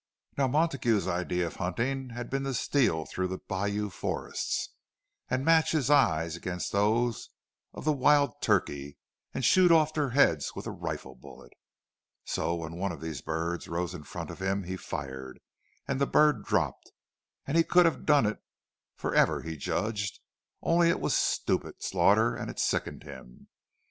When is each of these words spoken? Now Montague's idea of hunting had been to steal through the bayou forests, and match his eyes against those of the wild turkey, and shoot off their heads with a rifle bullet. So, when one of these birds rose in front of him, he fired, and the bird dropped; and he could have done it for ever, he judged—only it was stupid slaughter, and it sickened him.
Now 0.35 0.47
Montague's 0.47 1.07
idea 1.07 1.45
of 1.45 1.57
hunting 1.57 2.09
had 2.09 2.31
been 2.31 2.43
to 2.45 2.55
steal 2.55 3.05
through 3.05 3.27
the 3.27 3.37
bayou 3.37 3.91
forests, 3.91 4.69
and 5.29 5.45
match 5.45 5.73
his 5.73 5.91
eyes 5.91 6.35
against 6.35 6.71
those 6.71 7.29
of 7.71 7.85
the 7.85 7.93
wild 7.93 8.41
turkey, 8.41 8.97
and 9.31 9.45
shoot 9.45 9.71
off 9.71 9.93
their 9.93 10.09
heads 10.09 10.55
with 10.55 10.65
a 10.65 10.71
rifle 10.71 11.13
bullet. 11.13 11.53
So, 12.25 12.55
when 12.55 12.77
one 12.77 12.91
of 12.91 12.99
these 12.99 13.21
birds 13.21 13.67
rose 13.67 13.93
in 13.93 14.01
front 14.03 14.31
of 14.31 14.39
him, 14.41 14.63
he 14.63 14.75
fired, 14.75 15.39
and 15.87 16.01
the 16.01 16.07
bird 16.07 16.45
dropped; 16.45 16.91
and 17.45 17.55
he 17.55 17.63
could 17.63 17.85
have 17.85 18.03
done 18.03 18.25
it 18.25 18.39
for 18.95 19.13
ever, 19.13 19.43
he 19.43 19.55
judged—only 19.55 20.89
it 20.89 20.99
was 20.99 21.13
stupid 21.15 21.83
slaughter, 21.83 22.35
and 22.35 22.49
it 22.49 22.57
sickened 22.57 23.03
him. 23.03 23.49